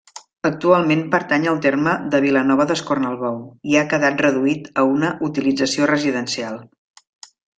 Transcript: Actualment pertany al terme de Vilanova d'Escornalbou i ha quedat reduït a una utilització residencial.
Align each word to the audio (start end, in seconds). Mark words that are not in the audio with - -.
Actualment 0.49 1.01
pertany 1.15 1.43
al 1.51 1.59
terme 1.65 1.91
de 2.13 2.21
Vilanova 2.23 2.65
d'Escornalbou 2.71 3.37
i 3.73 3.77
ha 3.81 3.85
quedat 3.93 4.25
reduït 4.27 4.71
a 4.81 4.87
una 4.95 5.11
utilització 5.31 5.91
residencial. 5.95 6.61